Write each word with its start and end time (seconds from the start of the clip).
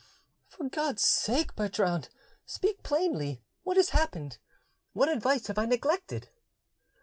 "For 0.47 0.67
God's 0.67 1.03
sake, 1.03 1.55
Bertrand, 1.55 2.09
speak 2.43 2.81
plainly: 2.81 3.43
what 3.61 3.77
has 3.77 3.89
happened? 3.89 4.39
What 4.93 5.09
advice 5.09 5.45
have 5.45 5.59
I 5.59 5.67
neglected?" 5.67 6.29